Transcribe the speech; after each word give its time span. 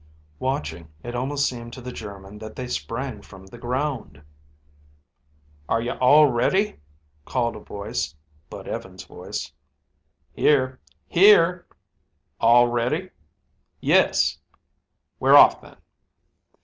Watching, 0.39 0.91
it 1.03 1.13
almost 1.13 1.47
seemed 1.47 1.73
to 1.73 1.79
the 1.81 1.91
German 1.91 2.39
that 2.39 2.55
they 2.55 2.67
sprang 2.67 3.21
from 3.21 3.45
the 3.45 3.59
ground. 3.59 4.23
"Are 5.69 5.79
you 5.79 5.91
all 5.91 6.25
ready?" 6.25 6.79
called 7.23 7.55
a 7.55 7.59
voice, 7.59 8.15
Bud 8.49 8.67
Evans' 8.67 9.03
voice. 9.03 9.53
"Here" 10.33 10.79
"Here" 11.21 11.67
"All 12.41 12.65
ready?" 12.67 13.11
"Yes" 13.79 14.39
"We're 15.19 15.35
off, 15.35 15.61
then." 15.61 15.77